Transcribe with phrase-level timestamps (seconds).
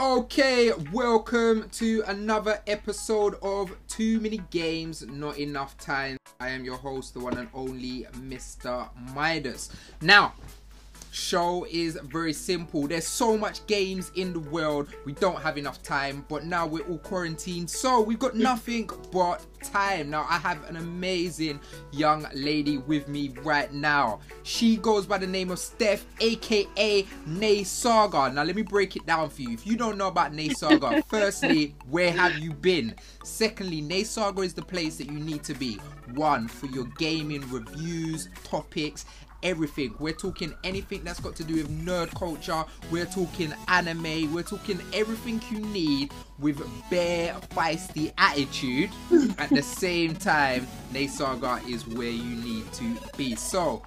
[0.00, 6.16] Okay, welcome to another episode of Too Many Games, Not Enough Time.
[6.40, 8.88] I am your host, the one and only Mr.
[9.14, 9.68] Midas.
[10.00, 10.32] Now,
[11.10, 12.86] show is very simple.
[12.86, 14.88] There's so much games in the world.
[15.04, 19.44] We don't have enough time, but now we're all quarantined, so we've got nothing but
[19.62, 20.10] time.
[20.10, 21.60] Now I have an amazing
[21.92, 24.20] young lady with me right now.
[24.42, 28.32] She goes by the name of Steph, aka Nay Saga.
[28.32, 29.50] Now let me break it down for you.
[29.50, 32.94] If you don't know about Nay Saga, firstly, where have you been?
[33.24, 35.78] Secondly, Nay Saga is the place that you need to be.
[36.14, 39.04] One for your gaming reviews, topics,
[39.42, 39.94] everything.
[39.98, 42.64] We're talking anything that's got to do with nerd culture.
[42.90, 44.32] We're talking anime.
[44.32, 48.90] We're talking everything you need with bare feisty attitude.
[49.38, 50.66] At the same time,
[51.08, 53.34] Saga is where you need to be.
[53.34, 53.82] So,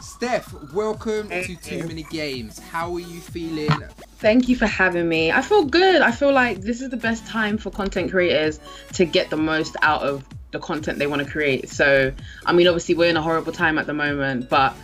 [0.00, 2.58] Steph, welcome to Too Many Games.
[2.58, 3.70] How are you feeling?
[4.18, 5.32] Thank you for having me.
[5.32, 6.02] I feel good.
[6.02, 8.60] I feel like this is the best time for content creators
[8.92, 11.68] to get the most out of the content they want to create.
[11.68, 12.12] So,
[12.46, 14.76] I mean, obviously, we're in a horrible time at the moment, but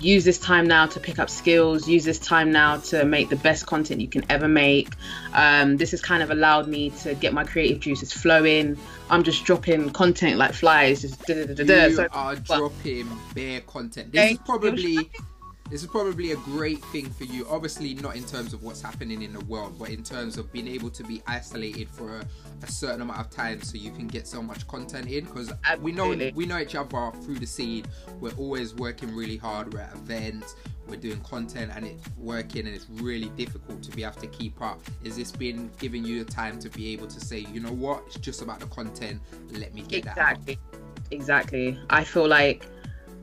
[0.00, 3.36] use this time now to pick up skills, use this time now to make the
[3.36, 4.90] best content you can ever make.
[5.32, 8.76] Um, this has kind of allowed me to get my creative juices flowing.
[9.10, 11.02] I'm just dropping content like flies.
[11.02, 14.12] Just da, da, da, you so, are dropping bare content.
[14.12, 15.10] This is probably
[15.70, 17.46] this is probably a great thing for you.
[17.48, 20.68] Obviously, not in terms of what's happening in the world, but in terms of being
[20.68, 22.24] able to be isolated for a,
[22.62, 25.24] a certain amount of time, so you can get so much content in.
[25.24, 27.86] Because uh, we know we know each other through the scene.
[28.20, 29.72] We're always working really hard.
[29.72, 30.54] We're at events.
[30.86, 34.60] We're doing content and it's working, and it's really difficult to be able to keep
[34.60, 34.82] up.
[35.02, 38.02] Is this been giving you the time to be able to say, you know what,
[38.06, 39.22] it's just about the content.
[39.50, 40.58] Let me get exactly.
[40.72, 40.80] that.
[41.10, 41.68] Exactly.
[41.68, 41.78] Exactly.
[41.90, 42.66] I feel like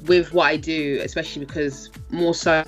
[0.08, 2.64] with what I do, especially because more so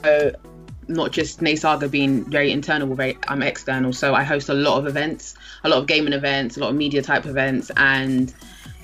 [0.87, 3.93] not just Saga being very internal, very I'm external.
[3.93, 6.75] So I host a lot of events, a lot of gaming events, a lot of
[6.75, 8.33] media type events, and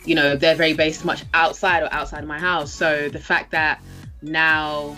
[0.06, 2.72] you know they're very based much outside or outside of my house.
[2.72, 3.82] So the fact that
[4.22, 4.96] now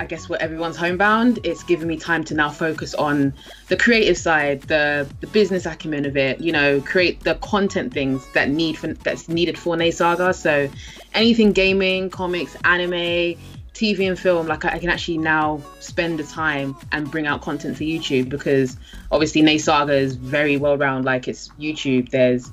[0.00, 3.34] I guess where everyone's homebound, it's given me time to now focus on
[3.68, 6.40] the creative side, the the business acumen of it.
[6.40, 10.32] You know, create the content things that need for that's needed for Nay Saga.
[10.32, 10.70] So
[11.14, 13.36] anything gaming, comics, anime,
[13.80, 17.40] TV and film, like I, I, can actually now spend the time and bring out
[17.40, 18.76] content for YouTube because
[19.10, 21.06] obviously Nay Saga is very well round.
[21.06, 22.10] Like it's YouTube.
[22.10, 22.52] There's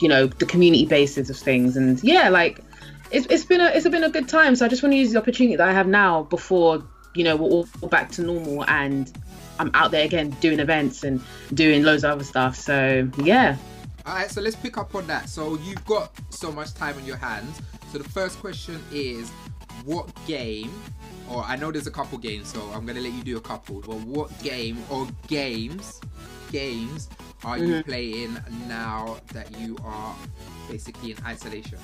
[0.00, 2.60] you know the community basis of things, and yeah, like
[3.12, 4.56] it's, it's been a it's been a good time.
[4.56, 6.82] So I just want to use the opportunity that I have now before
[7.14, 9.12] you know we're all back to normal and
[9.58, 11.20] I'm out there again doing events and
[11.54, 12.56] doing loads of other stuff.
[12.56, 13.56] So yeah.
[14.04, 15.28] All right, so let's pick up on that.
[15.28, 17.60] So you've got so much time on your hands.
[17.92, 19.30] So the first question is,
[19.84, 20.70] what game?
[21.28, 23.80] Or I know there's a couple games, so I'm gonna let you do a couple.
[23.80, 26.00] But what game or games,
[26.52, 27.08] games
[27.44, 27.72] are mm-hmm.
[27.72, 28.38] you playing
[28.68, 30.14] now that you are
[30.68, 31.78] basically in isolation?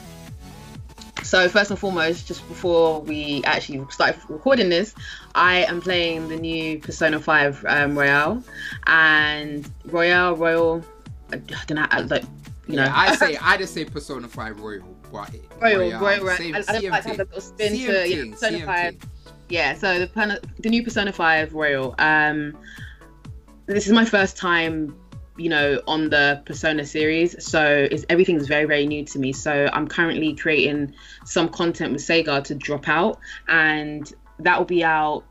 [1.23, 4.95] So first and foremost, just before we actually start recording this,
[5.35, 8.43] I am playing the new Persona 5 um, Royale,
[8.87, 10.85] and Royale Royal.
[11.33, 12.25] I don't know, like
[12.67, 12.85] you know.
[12.85, 15.31] Yeah, I say I just say Persona 5 Royal, but
[15.61, 16.25] Royal Royal.
[16.25, 18.59] Royal same, I, I don't like to have a little spin SMT, to yeah, Persona
[18.59, 18.65] SMT.
[18.65, 18.97] 5.
[19.49, 21.95] Yeah, so the the new Persona 5 Royal.
[21.99, 22.57] Um,
[23.67, 24.97] this is my first time
[25.37, 29.69] you know on the persona series so it's everything's very very new to me so
[29.73, 33.19] i'm currently creating some content with sega to drop out
[33.49, 35.25] and that will be out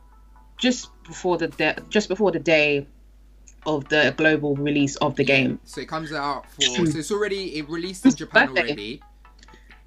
[0.58, 2.88] just before the de- just before the day
[3.68, 7.58] of the global release of the game so it comes out for so it's already
[7.58, 9.02] it released in japan already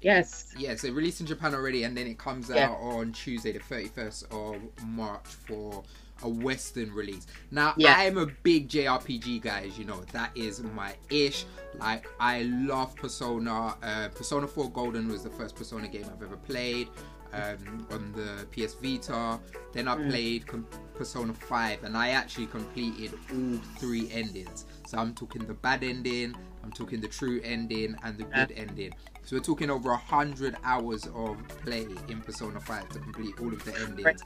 [0.05, 2.69] yes yeah so it released in japan already and then it comes yeah.
[2.69, 5.83] out on tuesday the 31st of march for
[6.23, 7.27] a Western release.
[7.51, 7.95] Now, yeah.
[7.97, 10.01] I'm a big JRPG guy, as you know.
[10.13, 11.45] That is my ish.
[11.77, 13.75] Like, I love Persona.
[13.83, 16.87] Uh, Persona 4 Golden was the first Persona game I've ever played
[17.33, 19.39] um, on the PS Vita.
[19.73, 20.09] Then I mm.
[20.09, 24.65] played Com- Persona 5, and I actually completed all three endings.
[24.87, 28.63] So I'm talking the bad ending, I'm talking the true ending, and the good yeah.
[28.63, 28.93] ending.
[29.25, 33.47] So we're talking over a hundred hours of play in Persona 5 to complete all
[33.47, 34.21] of the endings.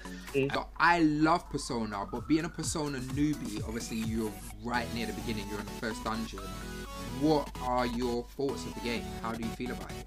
[0.54, 4.32] So I love Persona, but being a Persona newbie, obviously you're
[4.62, 6.40] right near the beginning, you're in the first dungeon.
[7.22, 9.06] What are your thoughts of the game?
[9.22, 10.06] How do you feel about it?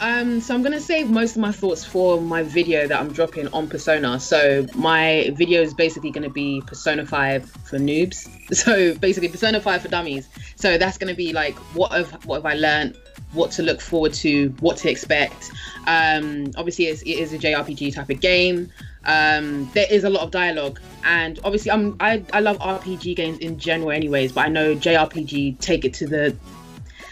[0.00, 3.48] Um, so I'm gonna save most of my thoughts for my video that I'm dropping
[3.48, 4.20] on Persona.
[4.20, 8.28] So my video is basically gonna be Persona 5 for noobs.
[8.54, 10.28] So basically Persona 5 for dummies.
[10.56, 12.98] So that's gonna be like what have what have I learned?
[13.34, 15.50] What to look forward to, what to expect.
[15.86, 18.70] Um, obviously, it's, it is a JRPG type of game.
[19.04, 23.38] Um, there is a lot of dialogue, and obviously, I'm I, I love RPG games
[23.38, 24.32] in general, anyways.
[24.32, 26.34] But I know JRPG take it to the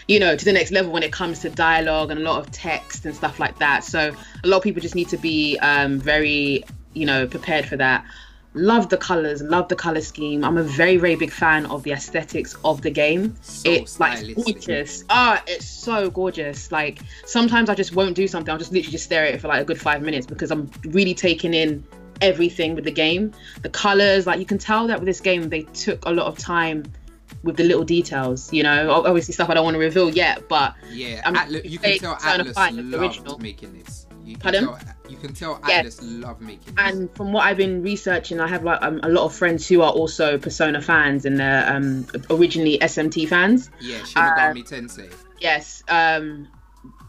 [0.07, 2.51] you know to the next level when it comes to dialogue and a lot of
[2.51, 5.99] text and stuff like that so a lot of people just need to be um,
[5.99, 8.05] very you know prepared for that
[8.55, 10.43] love the colors love the color scheme.
[10.43, 13.35] I'm a very very big fan of the aesthetics of the game.
[13.41, 15.03] So it's like gorgeous.
[15.09, 16.71] Ah it's so gorgeous.
[16.71, 18.51] Like sometimes i just won't do something.
[18.51, 20.69] I'll just literally just stare at it for like a good five minutes because i'm
[20.85, 21.83] really taking in
[22.21, 23.33] everything with the game.
[23.61, 26.37] The colors like you can tell that with this game they took a lot of
[26.37, 26.83] time
[27.43, 28.91] with the little details you know?
[28.91, 32.15] Obviously stuff i don't want to reveal yet but Yeah, I'm Atlus, you can tell
[32.17, 33.39] Atlus 5 is the loved original.
[33.39, 34.05] making this.
[34.25, 34.65] You can Pardon?
[34.65, 34.79] tell
[35.09, 35.99] you can tell Yes.
[35.99, 36.85] Atlus loved making this.
[36.85, 39.81] and from what I've been researching, I have like um, a lot of friends who
[39.81, 43.69] are also Persona fans and they're um, originally SMT fans.
[43.81, 45.11] yeah, uh, Tensei.
[45.39, 46.47] Yes, um,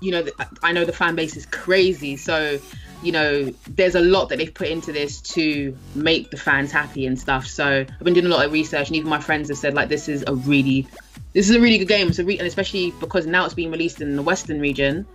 [0.00, 0.24] you know,
[0.62, 2.58] I know the fan base is crazy, so
[3.02, 7.06] you know, there's a lot that they've put into this to make the fans happy
[7.06, 7.46] and stuff.
[7.46, 9.88] So I've been doing a lot of research, and even my friends have said like
[9.90, 10.86] this is a really,
[11.34, 12.12] this is a really good game.
[12.14, 15.06] So re- and especially because now it's being released in the Western region,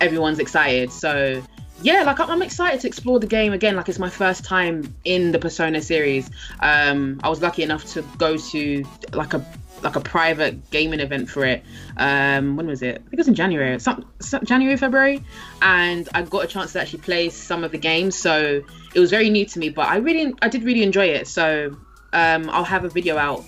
[0.00, 0.90] everyone's excited.
[0.90, 1.42] So
[1.82, 3.76] yeah, like I'm excited to explore the game again.
[3.76, 6.30] Like it's my first time in the Persona series.
[6.60, 9.44] Um, I was lucky enough to go to like a
[9.82, 11.62] like a private gaming event for it.
[11.96, 12.96] Um, when was it?
[12.96, 15.22] I think it was in January, some, some January, February,
[15.60, 18.16] and I got a chance to actually play some of the games.
[18.16, 18.62] So
[18.94, 21.28] it was very new to me, but I really, I did really enjoy it.
[21.28, 21.76] So
[22.12, 23.44] um, I'll have a video out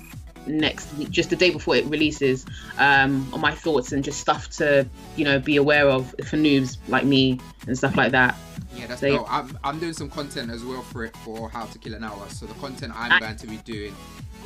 [0.46, 2.46] next just the day before it releases,
[2.79, 6.76] um, on my thoughts and just stuff to you know be aware of for noobs
[6.88, 8.37] like me and stuff like that.
[8.75, 9.26] Yeah, that's They- dope.
[9.32, 12.29] I'm, I'm doing some content as well for it for How to Kill an Hour.
[12.29, 13.19] So the content I'm Ah.
[13.19, 13.94] going to be doing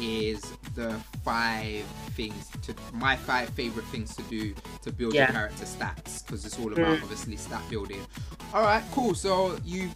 [0.01, 0.41] is
[0.75, 1.85] the five
[2.17, 6.59] things to my five favorite things to do to build your character stats because it's
[6.59, 7.03] all about Mm.
[7.03, 8.01] obviously stat building.
[8.55, 9.15] All right, cool.
[9.15, 9.91] So you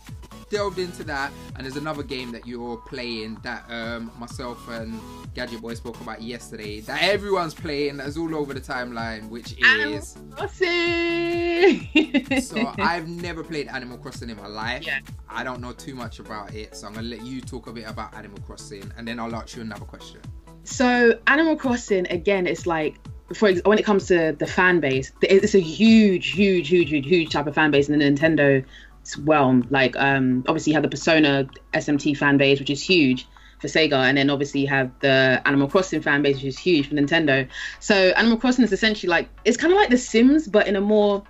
[0.49, 5.01] delved into that, and there's another game that you're playing that um, myself and
[5.35, 7.99] Gadget Boy spoke about yesterday that everyone's playing.
[7.99, 10.17] That's all over the timeline, which Animal is.
[10.31, 11.89] Crossing.
[12.41, 14.87] So I've never played Animal Crossing in my life.
[14.87, 15.01] Yeah.
[15.29, 17.89] I don't know too much about it, so I'm gonna let you talk a bit
[17.89, 20.21] about Animal Crossing, and then I'll ask you another question.
[20.65, 22.99] So Animal Crossing again, it's like
[23.35, 27.31] for when it comes to the fan base, it's a huge, huge, huge, huge, huge
[27.31, 28.65] type of fan base in the Nintendo
[29.19, 29.67] realm.
[29.70, 33.26] Like um, obviously you have the Persona SMT fan base, which is huge
[33.61, 36.88] for Sega, and then obviously you have the Animal Crossing fan base, which is huge
[36.88, 37.49] for Nintendo.
[37.81, 40.81] So Animal Crossing is essentially like it's kind of like The Sims, but in a
[40.81, 41.23] more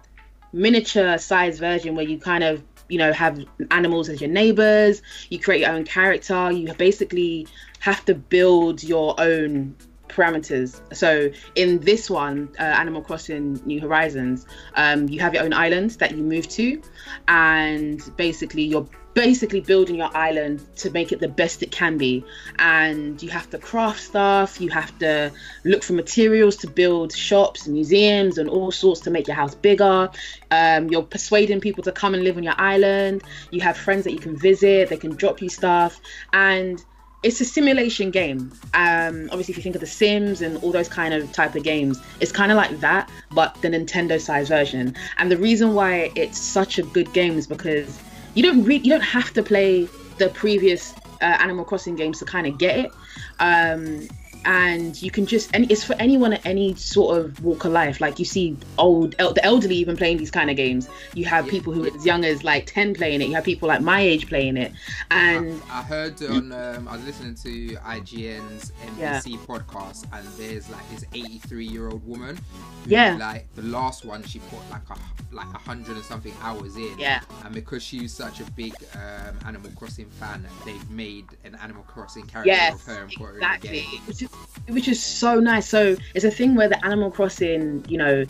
[0.53, 5.39] miniature size version where you kind of you know have animals as your neighbors you
[5.41, 7.47] create your own character you basically
[7.81, 9.75] have to build your own
[10.09, 10.81] parameters.
[10.95, 15.91] So in this one uh, animal crossing new horizons um, you have your own island
[15.93, 16.81] that you move to
[17.29, 22.23] and basically you're basically building your island to make it the best it can be.
[22.59, 25.33] And you have to craft stuff you have to
[25.65, 30.11] look for materials to build shops museums and all sorts to make your house bigger.
[30.51, 33.23] Um, you're persuading people to come and live on your island.
[33.51, 35.99] You have friends that you can visit they can drop you stuff.
[36.35, 36.85] And
[37.23, 40.89] it's a simulation game um, obviously if you think of the sims and all those
[40.89, 44.95] kind of type of games it's kind of like that but the nintendo size version
[45.19, 48.01] and the reason why it's such a good game is because
[48.35, 52.25] you don't re- you don't have to play the previous uh, Animal Crossing games to
[52.25, 52.93] kind of get it.
[53.41, 54.09] Um,
[54.47, 58.01] and you can just and it's for anyone at any sort of walk of life
[58.01, 61.45] like you see old el- the elderly even playing these kind of games you have
[61.47, 61.51] Yeah.
[61.51, 64.01] people who are as young as like 10 playing it you have people like my
[64.01, 64.73] age playing it
[65.11, 69.21] and I, I heard on um, I was listening to IGN's NVC Yeah.
[69.47, 72.37] podcast, and there's like this 83 year old woman.
[72.85, 73.17] Who, Yeah.
[73.19, 74.97] Like the last one, she put like a
[75.35, 76.99] like a hundred and something hours in.
[76.99, 81.83] yeah And because she's such a big um, Animal Crossing fan, they've made an Animal
[81.85, 84.01] Crossing character yes of her and put her in the game.
[84.07, 84.31] which is
[84.69, 85.69] which is so nice.
[85.69, 88.25] So it's a thing where the animal crossing you know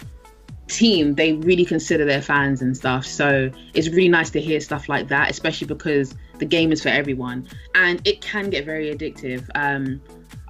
[0.69, 3.07] team they really consider their fans and stuff.
[3.07, 6.89] So it's really nice to hear stuff like that especially because the game is for
[6.89, 7.49] everyone.
[7.75, 9.49] And it can get very addictive.
[9.55, 10.01] Um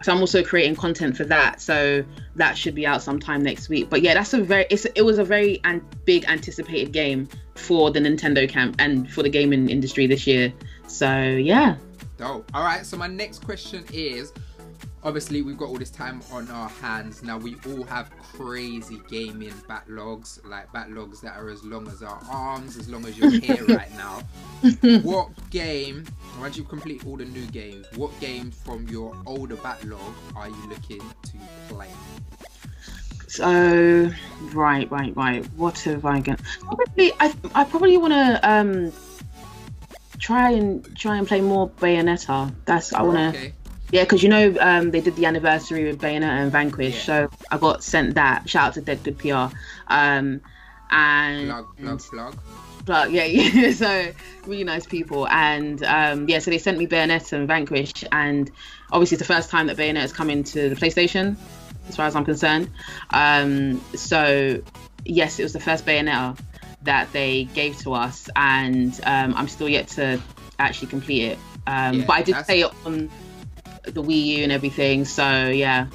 [0.03, 1.61] so i'm also creating content for that.
[1.61, 2.05] So
[2.37, 3.91] that should be out sometime next week.
[3.91, 8.01] But yeah that's a very it was a very and big anticipated game for the
[8.01, 10.53] nintendo camp and for the gaming industry this year.
[10.87, 11.77] So yeah.
[12.17, 12.51] Dope.
[12.55, 12.87] All right.
[12.87, 14.33] So my next question is,
[15.05, 17.39] obviously we've got all this time on our hands now.
[17.39, 22.77] We all have crazy gaming backlogs, like backlogs that are as long as our arms,
[22.77, 24.23] as long as your hair right now.
[25.03, 26.05] what game?
[26.41, 30.69] Once you complete all the new games, what game from your older backlog are you
[30.69, 31.39] looking to
[31.69, 31.89] play?
[33.29, 34.11] So
[34.55, 35.45] right, right, right.
[35.57, 36.41] What have I got?
[36.61, 38.41] Probably, I, I probably want to.
[38.51, 38.93] Um,
[40.19, 42.55] try and try and play more Bayonetta.
[42.65, 43.29] That's I wanna.
[43.29, 43.53] Okay.
[43.93, 47.29] Yeah, because you know um, they did the anniversary with Bayonetta and Vanquish, Yeah.
[47.29, 48.49] so I got sent that.
[48.49, 49.55] Shout out to Dead Good PR.
[49.89, 50.41] Um,
[50.91, 52.39] and Plug, plug, plug.
[52.85, 54.13] but yeah, yeah, so
[54.47, 58.51] really nice people, and um, yeah, so they sent me Bayonetta and Vanquish, and
[58.93, 61.37] obviously it's the first time that Bayonetta has come into the PlayStation,
[61.89, 62.71] as far as I'm concerned.
[63.11, 64.61] Um, so
[65.05, 66.39] yes, it was the first Bayonetta
[66.83, 70.21] that they gave to us, and um, I'm still yet to
[70.59, 71.39] actually complete it.
[71.67, 73.11] Um, Yeah, but I did play it on
[73.87, 75.87] the Wii U and everything, so yeah.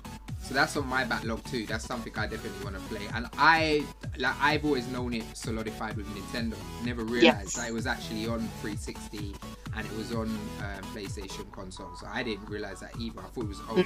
[0.44, 1.66] So that's on my backlog too.
[1.66, 3.08] That's something I definitely want to play.
[3.14, 3.86] And I
[4.18, 6.56] like I've always known it solidified with Nintendo.
[6.84, 7.54] Never realized Yes.
[7.54, 9.34] that it was actually on 360
[9.78, 11.96] and it was on um, PlayStation console.
[11.96, 13.22] So I didn't realize that either.
[13.22, 13.84] I thought it was only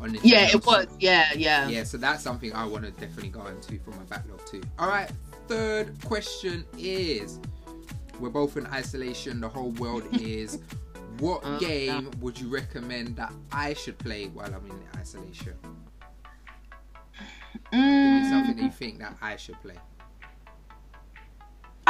[0.00, 0.20] on Nintendo.
[0.24, 0.86] Yeah, it was.
[0.98, 1.68] Yeah, yeah.
[1.68, 4.62] Yeah, so that's something I want to definitely go into from my backlog too.
[4.80, 5.10] All right,
[5.46, 7.38] third question is:
[8.18, 9.40] We're both in isolation.
[9.40, 10.58] The whole world is.
[11.20, 15.54] What Uh, game would you recommend that I should play while I'm in isolation?
[17.70, 19.78] Give me something that you think that I should play.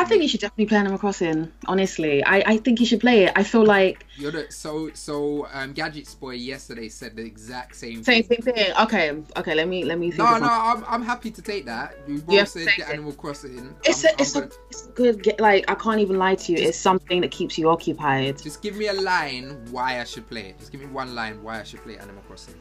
[0.00, 1.52] I think you should definitely play Animal Crossing.
[1.66, 3.32] Honestly, I, I think you should play it.
[3.36, 8.02] I feel like You're the so so um Gadgets Boy yesterday said the exact same
[8.02, 8.42] same thing.
[8.42, 8.72] same thing.
[8.80, 9.54] Okay, okay.
[9.54, 10.18] Let me let me think.
[10.18, 10.48] No, no.
[10.48, 11.96] I'm, I'm happy to take that.
[12.08, 12.80] You both to said.
[12.88, 13.74] Animal Crossing.
[13.84, 15.34] It's I'm- a, it's I'm a, gonna- it's a good.
[15.38, 16.58] Like I can't even lie to you.
[16.58, 18.42] It's something that keeps you occupied.
[18.42, 20.58] Just give me a line why I should play it.
[20.58, 22.54] Just give me one line why I should play Animal Crossing.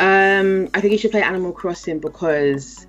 [0.00, 2.86] Um, I think you should play Animal Crossing because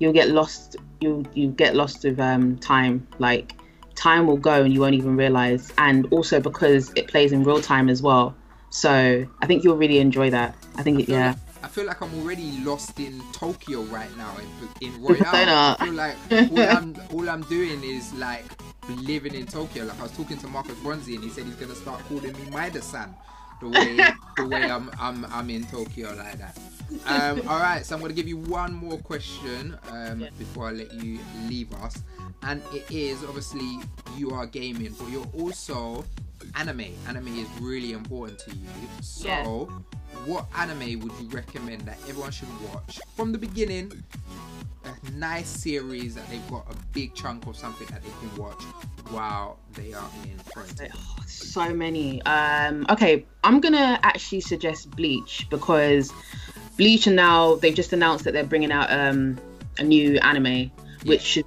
[0.00, 0.76] you'll get lost.
[1.00, 3.06] You you get lost with um time.
[3.18, 3.54] Like
[3.94, 5.72] time will go and you won't even realize.
[5.78, 8.34] And also because it plays in real time as well.
[8.70, 10.54] So I think you'll really enjoy that.
[10.76, 11.34] I think it, yeah.
[11.62, 14.34] I feel like I'm already lost in Tokyo right now
[14.80, 15.76] in, in Royale.
[15.80, 18.44] I feel like all I'm all I'm doing is like
[18.88, 19.84] living in Tokyo.
[19.84, 22.50] Like I was talking to Marcus Bronzy and he said he's gonna start calling me
[22.50, 23.14] Maida-san.
[23.60, 23.98] The way
[24.36, 26.56] the way I'm I'm I'm in Tokyo like that.
[27.06, 30.28] Um, all right, so I'm gonna give you one more question um, Yeah.
[30.38, 32.02] before I let you leave us,
[32.42, 33.80] and it is obviously
[34.16, 36.04] you are gaming, but you're also
[36.54, 36.86] anime.
[37.08, 38.68] Anime is really important to you.
[39.02, 40.18] So, Yeah.
[40.24, 43.92] what anime would you recommend that everyone should watch from the beginning?
[45.14, 48.62] Nice series that they've got a big chunk of something that they can watch
[49.10, 50.90] while they are in quarantine.
[50.94, 52.22] Oh, so many.
[52.22, 56.12] Um, okay, I'm gonna actually suggest Bleach because
[56.76, 59.38] Bleach and now they've just announced that they're bringing out um,
[59.78, 60.70] a new anime,
[61.04, 61.46] which should,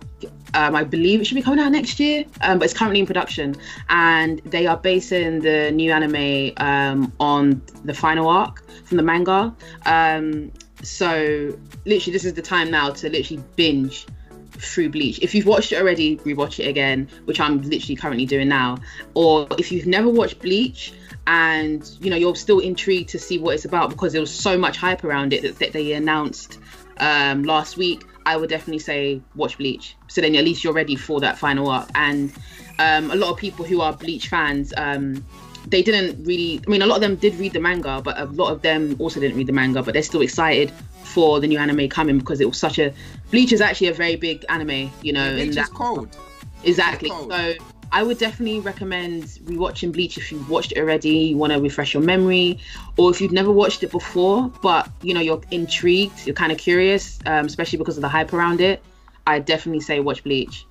[0.54, 2.26] um, I believe, it should be coming out next year.
[2.42, 3.56] Um, but it's currently in production,
[3.90, 9.56] and they are basing the new anime um, on the final arc from the manga.
[9.86, 10.52] Um,
[10.84, 14.06] so literally, this is the time now to literally binge
[14.52, 15.20] through Bleach.
[15.22, 18.78] If you've watched it already, rewatch it again, which I'm literally currently doing now.
[19.14, 20.94] Or if you've never watched Bleach
[21.28, 24.58] and you know you're still intrigued to see what it's about because there was so
[24.58, 26.58] much hype around it that, that they announced
[26.98, 29.96] um, last week, I would definitely say watch Bleach.
[30.08, 31.90] So then at least you're ready for that final arc.
[31.96, 32.32] And
[32.80, 34.74] um, a lot of people who are Bleach fans.
[34.78, 35.26] Um,
[35.68, 38.26] they didn't really i mean a lot of them did read the manga but a
[38.26, 40.72] lot of them also didn't read the manga but they're still excited
[41.04, 42.94] for the new anime coming because it was such a
[43.32, 46.18] bleach is actually a very big anime you know Bleach and is cold.
[46.64, 47.32] exactly cold.
[47.32, 47.54] so
[47.92, 51.94] i would definitely recommend rewatching bleach if you've watched it already you want to refresh
[51.94, 52.58] your memory
[52.98, 56.58] or if you've never watched it before but you know you're intrigued you're kind of
[56.58, 58.82] curious um, especially because of the hype around it
[59.28, 60.66] i definitely say watch bleach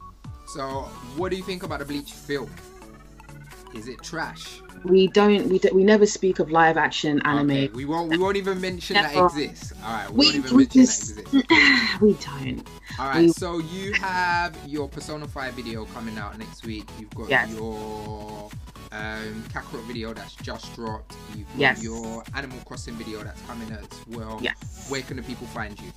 [0.50, 0.62] So,
[1.16, 2.50] what do you think about the Bleach film?
[3.72, 4.60] Is it trash?
[4.84, 8.10] We don't we, do, we never speak of live action anime Okay, we won't.
[8.10, 9.72] We won't even mention that exists.
[9.84, 12.00] All right, we, We- won't even we mention just- that exists.
[12.00, 12.68] we don't
[12.98, 16.88] All right, we- so you have your Persona 5 video coming out next week.
[16.98, 17.50] You've got Yes.
[17.50, 18.48] your
[18.92, 21.14] um, Kakarot video that's just dropped.
[21.36, 21.82] You've got Yes.
[21.82, 24.38] your Animal Crossing video that's coming out as well.
[24.42, 24.86] Yes.
[24.88, 25.92] Where can the people find you?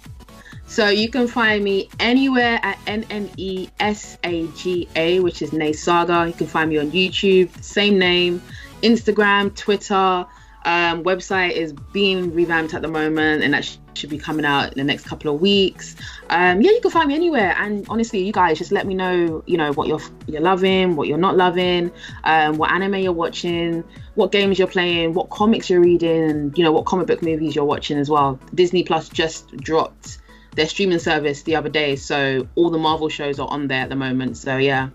[0.67, 5.41] So you can find me anywhere at N N E S A G A, which
[5.41, 6.25] is Nay Saga.
[6.27, 8.41] You can find me on YouTube, same name,
[8.83, 10.25] Instagram, Twitter.
[10.65, 14.71] Um, website is being revamped at the moment, and that sh- should be coming out
[14.71, 15.97] in the next couple of weeks.
[16.29, 17.53] Um, yeah, you can find me anywhere.
[17.57, 21.09] And honestly, you guys just let me know, you know, what you're you're loving, what
[21.09, 21.91] you're not loving,
[22.23, 23.83] um, what anime you're watching,
[24.15, 27.55] what games you're playing, what comics you're reading, and you know what comic book movies
[27.55, 28.39] you're watching as well.
[28.55, 30.19] Disney Plus just dropped
[30.55, 33.89] their streaming service the other day, so all the Marvel shows are on there at
[33.89, 34.37] the moment.
[34.37, 34.89] So yeah.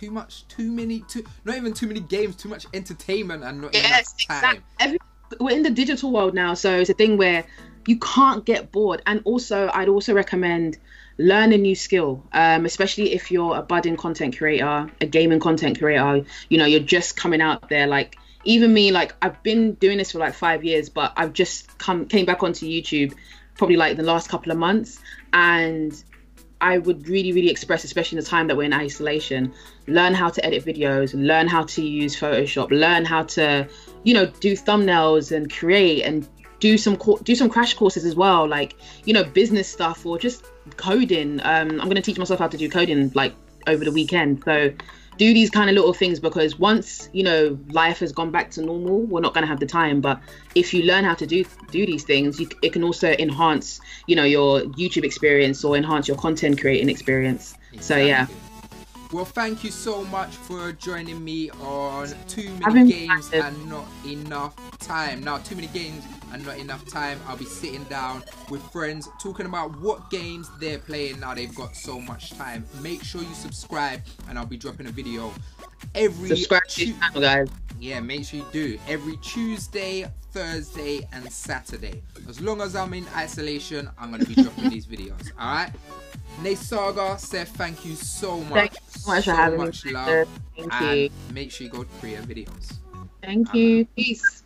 [0.00, 3.74] Too much, too many, too not even too many games, too much entertainment and not
[3.74, 4.44] Yes, enough time.
[4.44, 4.62] exactly.
[4.78, 4.98] Every,
[5.38, 7.44] we're in the digital world now, so it's a thing where
[7.86, 9.02] you can't get bored.
[9.04, 10.78] And also, I'd also recommend
[11.18, 15.78] learn a new skill, um, especially if you're a budding content creator, a gaming content
[15.78, 16.24] creator.
[16.48, 17.86] You know, you're just coming out there.
[17.86, 21.76] Like even me, like I've been doing this for like five years, but I've just
[21.76, 23.14] come came back onto YouTube
[23.58, 24.98] probably like the last couple of months,
[25.34, 26.02] and
[26.60, 29.52] I would really, really express, especially in the time that we're in isolation,
[29.86, 33.66] learn how to edit videos, learn how to use Photoshop, learn how to,
[34.04, 38.46] you know, do thumbnails and create and do some do some crash courses as well,
[38.46, 38.76] like
[39.06, 40.44] you know, business stuff or just
[40.76, 41.40] coding.
[41.40, 43.34] Um, I'm gonna teach myself how to do coding like
[43.66, 44.42] over the weekend.
[44.44, 44.72] So
[45.20, 48.62] do these kind of little things because once you know life has gone back to
[48.62, 50.18] normal we're not going to have the time but
[50.54, 54.16] if you learn how to do do these things you, it can also enhance you
[54.16, 57.82] know your youtube experience or enhance your content creating experience exactly.
[57.82, 58.26] so yeah
[59.12, 64.78] well, thank you so much for joining me on Too Many Games and Not Enough
[64.78, 65.24] Time.
[65.24, 69.46] Now, Too Many Games and Not Enough Time, I'll be sitting down with friends talking
[69.46, 71.20] about what games they're playing.
[71.20, 72.64] Now they've got so much time.
[72.80, 75.32] Make sure you subscribe and I'll be dropping a video
[75.94, 77.48] every subscribe to channel guys.
[77.80, 78.78] Yeah make sure you do.
[78.86, 82.02] Every tuesday thursday and saturday.
[82.28, 85.66] As long as i'm in isolation i'm gonna be dropping these videos all
[86.42, 88.52] right Saga said thank you so much.
[88.52, 89.92] Thank you so much so for having much me.
[89.92, 90.28] Love.
[90.56, 91.10] Thank and you.
[91.32, 92.78] Make sure you go to Priya videos.
[93.22, 93.84] Thank you.
[93.96, 94.42] Peace.